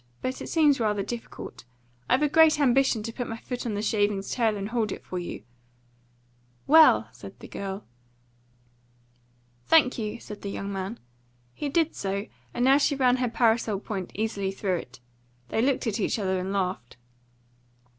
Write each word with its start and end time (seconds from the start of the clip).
But 0.23 0.41
it 0.41 0.47
seems 0.49 0.79
rather 0.79 1.03
difficult. 1.03 1.63
I've 2.09 2.23
a 2.23 2.27
great 2.27 2.59
ambition 2.59 3.03
to 3.03 3.13
put 3.13 3.27
my 3.27 3.37
foot 3.37 3.67
on 3.67 3.75
the 3.75 3.83
shaving's 3.83 4.31
tail 4.31 4.57
and 4.57 4.69
hold 4.69 4.91
it 4.91 5.05
for 5.05 5.19
you." 5.19 5.43
"Well," 6.65 7.09
said 7.11 7.39
the 7.39 7.47
girl. 7.47 7.85
"Thank 9.67 9.99
you," 9.99 10.19
said 10.19 10.41
the 10.41 10.49
young 10.49 10.73
man. 10.73 10.99
He 11.53 11.69
did 11.69 11.93
so, 11.93 12.25
and 12.51 12.65
now 12.65 12.79
she 12.79 12.95
ran 12.95 13.17
her 13.17 13.29
parasol 13.29 13.79
point 13.79 14.09
easily 14.15 14.51
through 14.51 14.77
it. 14.77 14.99
They 15.49 15.61
looked 15.61 15.85
at 15.85 15.99
each 15.99 16.17
other 16.17 16.39
and 16.39 16.51
laughed. 16.51 16.97